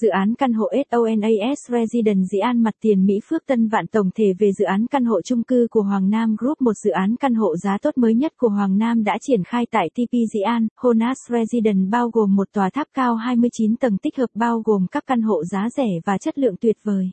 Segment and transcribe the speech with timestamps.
[0.00, 4.10] Dự án căn hộ SONAS Residence Dĩ An mặt tiền Mỹ Phước Tân Vạn tổng
[4.14, 7.16] thể về dự án căn hộ chung cư của Hoàng Nam Group một dự án
[7.16, 10.40] căn hộ giá tốt mới nhất của Hoàng Nam đã triển khai tại TP Dĩ
[10.40, 14.86] An, Honas Residence bao gồm một tòa tháp cao 29 tầng tích hợp bao gồm
[14.90, 17.10] các căn hộ giá rẻ và chất lượng tuyệt vời.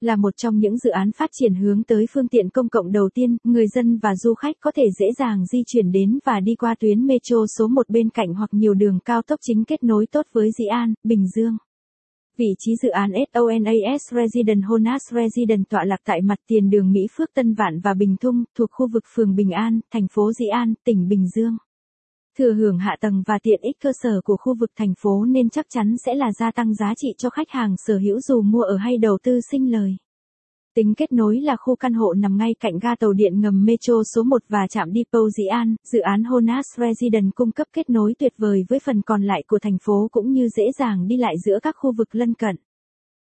[0.00, 3.08] Là một trong những dự án phát triển hướng tới phương tiện công cộng đầu
[3.14, 6.54] tiên, người dân và du khách có thể dễ dàng di chuyển đến và đi
[6.54, 10.06] qua tuyến metro số 1 bên cạnh hoặc nhiều đường cao tốc chính kết nối
[10.06, 11.56] tốt với Dĩ An, Bình Dương.
[12.40, 17.00] Vị trí dự án SONAS Resident Honas Resident tọa lạc tại mặt tiền đường Mỹ
[17.16, 20.46] Phước Tân Vạn và Bình Thung, thuộc khu vực phường Bình An, thành phố Dĩ
[20.46, 21.56] An, tỉnh Bình Dương.
[22.38, 25.50] Thừa hưởng hạ tầng và tiện ích cơ sở của khu vực thành phố nên
[25.50, 28.62] chắc chắn sẽ là gia tăng giá trị cho khách hàng sở hữu dù mua
[28.62, 29.96] ở hay đầu tư sinh lời.
[30.76, 33.94] Tính kết nối là khu căn hộ nằm ngay cạnh ga tàu điện ngầm Metro
[34.14, 38.14] số 1 và trạm Depot Dĩ An, dự án Honas Residence cung cấp kết nối
[38.18, 41.34] tuyệt vời với phần còn lại của thành phố cũng như dễ dàng đi lại
[41.46, 42.56] giữa các khu vực lân cận.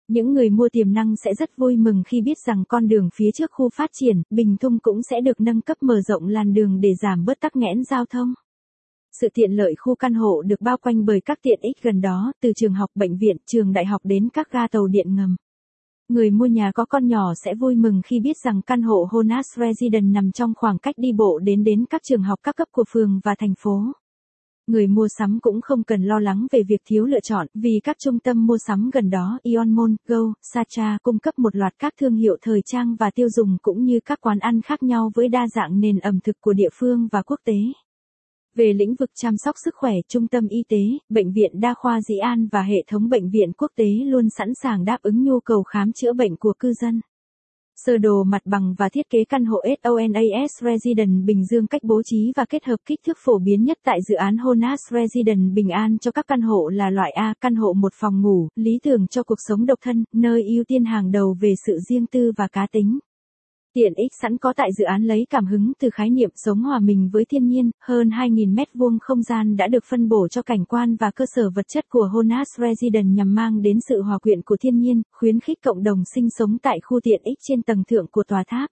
[0.08, 3.32] Những người mua tiềm năng sẽ rất vui mừng khi biết rằng con đường phía
[3.34, 6.80] trước khu phát triển, Bình Thung cũng sẽ được nâng cấp mở rộng làn đường
[6.80, 8.34] để giảm bớt tắc nghẽn giao thông.
[9.22, 12.34] Sự tiện lợi khu căn hộ được bao quanh bởi các tiện ích gần đó,
[12.42, 15.36] từ trường học, bệnh viện, trường đại học đến các ga tàu điện ngầm.
[16.10, 19.46] Người mua nhà có con nhỏ sẽ vui mừng khi biết rằng căn hộ Honas
[19.56, 22.84] Residence nằm trong khoảng cách đi bộ đến đến các trường học các cấp của
[22.92, 23.84] phường và thành phố.
[24.68, 27.96] Người mua sắm cũng không cần lo lắng về việc thiếu lựa chọn vì các
[28.00, 31.94] trung tâm mua sắm gần đó Ion Mall, Go, Sacha cung cấp một loạt các
[32.00, 35.28] thương hiệu thời trang và tiêu dùng cũng như các quán ăn khác nhau với
[35.30, 37.58] đa dạng nền ẩm thực của địa phương và quốc tế.
[38.58, 42.02] Về lĩnh vực chăm sóc sức khỏe, trung tâm y tế, bệnh viện đa khoa
[42.02, 45.40] Dĩ An và hệ thống bệnh viện quốc tế luôn sẵn sàng đáp ứng nhu
[45.40, 47.02] cầu khám chữa bệnh của cư dân.
[47.86, 52.02] Sơ đồ mặt bằng và thiết kế căn hộ SONAS Resident Bình Dương cách bố
[52.06, 55.70] trí và kết hợp kích thước phổ biến nhất tại dự án Honas Resident Bình
[55.70, 59.08] An cho các căn hộ là loại A, căn hộ một phòng ngủ, lý tưởng
[59.08, 62.48] cho cuộc sống độc thân, nơi ưu tiên hàng đầu về sự riêng tư và
[62.48, 63.00] cá tính.
[63.78, 66.80] Tiện ích sẵn có tại dự án lấy cảm hứng từ khái niệm sống hòa
[66.80, 70.42] mình với thiên nhiên, hơn 2.000 mét vuông không gian đã được phân bổ cho
[70.42, 74.18] cảnh quan và cơ sở vật chất của Honas Residence nhằm mang đến sự hòa
[74.18, 77.62] quyện của thiên nhiên, khuyến khích cộng đồng sinh sống tại khu tiện ích trên
[77.62, 78.70] tầng thượng của tòa tháp.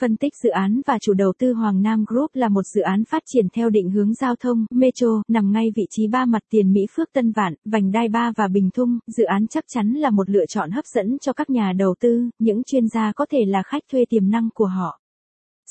[0.00, 3.04] Phân tích dự án và chủ đầu tư Hoàng Nam Group là một dự án
[3.04, 6.72] phát triển theo định hướng giao thông, metro, nằm ngay vị trí ba mặt tiền
[6.72, 8.98] Mỹ Phước Tân Vạn, Vành Đai Ba và Bình Thung.
[9.06, 12.30] Dự án chắc chắn là một lựa chọn hấp dẫn cho các nhà đầu tư,
[12.38, 15.00] những chuyên gia có thể là khách thuê tiềm năng của họ.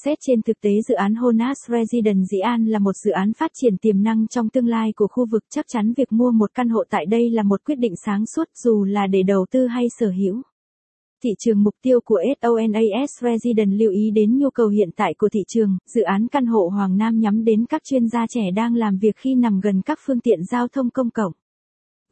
[0.03, 3.51] Xét trên thực tế dự án Honas Residence Dĩ An là một dự án phát
[3.53, 6.69] triển tiềm năng trong tương lai của khu vực chắc chắn việc mua một căn
[6.69, 9.85] hộ tại đây là một quyết định sáng suốt dù là để đầu tư hay
[9.99, 10.41] sở hữu.
[11.27, 15.29] Thị trường mục tiêu của SONAS Resident lưu ý đến nhu cầu hiện tại của
[15.29, 18.75] thị trường, dự án căn hộ Hoàng Nam nhắm đến các chuyên gia trẻ đang
[18.75, 21.31] làm việc khi nằm gần các phương tiện giao thông công cộng.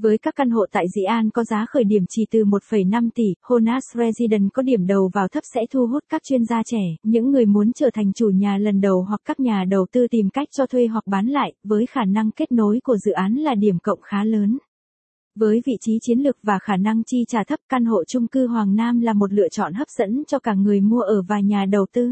[0.04, 3.24] Với các căn hộ tại Dĩ An có giá khởi điểm chỉ từ 1,5 tỷ,
[3.42, 7.32] Honas Resident có điểm đầu vào thấp sẽ thu hút các chuyên gia trẻ, những
[7.32, 10.48] người muốn trở thành chủ nhà lần đầu hoặc các nhà đầu tư tìm cách
[10.52, 13.80] cho thuê hoặc bán lại, với khả năng kết nối của dự án là điểm
[13.84, 14.58] cộng khá lớn.
[15.40, 18.48] Với vị trí chiến lược và khả năng chi trả thấp, căn hộ chung cư
[18.48, 21.66] Hoàng Nam là một lựa chọn hấp dẫn cho cả người mua ở và nhà
[21.66, 22.12] đầu tư.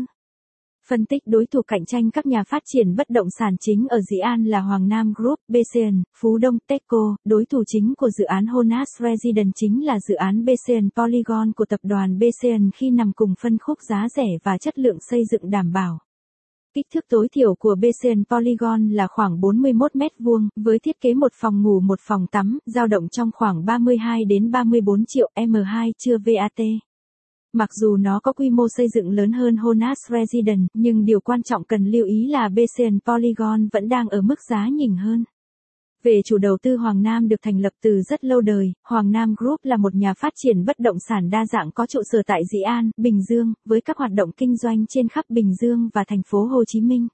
[0.87, 4.01] Phân tích đối thủ cạnh tranh các nhà phát triển bất động sản chính ở
[4.01, 8.25] Dĩ An là Hoàng Nam Group, BCN, Phú Đông, Techco, đối thủ chính của dự
[8.25, 13.11] án Honas Residence chính là dự án BCN Polygon của tập đoàn BCN khi nằm
[13.15, 15.99] cùng phân khúc giá rẻ và chất lượng xây dựng đảm bảo.
[16.75, 21.13] Kích thước tối thiểu của BCN Polygon là khoảng 41 mét vuông, với thiết kế
[21.13, 25.91] một phòng ngủ một phòng tắm, dao động trong khoảng 32 đến 34 triệu M2
[25.97, 26.65] chưa VAT.
[27.53, 31.43] Mặc dù nó có quy mô xây dựng lớn hơn Honas Residence, nhưng điều quan
[31.43, 35.23] trọng cần lưu ý là BCN Polygon vẫn đang ở mức giá nhỉnh hơn.
[36.03, 39.35] Về chủ đầu tư Hoàng Nam được thành lập từ rất lâu đời, Hoàng Nam
[39.37, 42.41] Group là một nhà phát triển bất động sản đa dạng có trụ sở tại
[42.51, 46.03] Dĩ An, Bình Dương, với các hoạt động kinh doanh trên khắp Bình Dương và
[46.07, 47.07] thành phố Hồ Chí Minh.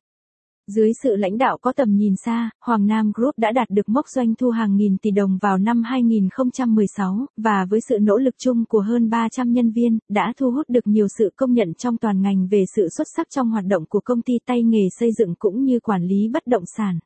[0.67, 4.05] Dưới sự lãnh đạo có tầm nhìn xa, Hoàng Nam Group đã đạt được mốc
[4.07, 8.65] doanh thu hàng nghìn tỷ đồng vào năm 2016, và với sự nỗ lực chung
[8.69, 12.21] của hơn 300 nhân viên, đã thu hút được nhiều sự công nhận trong toàn
[12.21, 15.35] ngành về sự xuất sắc trong hoạt động của công ty tay nghề xây dựng
[15.39, 16.99] cũng như quản lý bất động sản.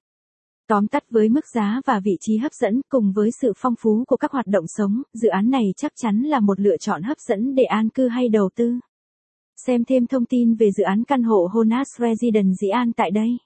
[0.67, 4.03] Tóm tắt với mức giá và vị trí hấp dẫn cùng với sự phong phú
[4.07, 7.17] của các hoạt động sống, dự án này chắc chắn là một lựa chọn hấp
[7.19, 8.79] dẫn để an cư hay đầu tư.
[9.65, 13.37] Xem thêm thông tin về dự án căn hộ Honas Residence Dĩ An tại đây.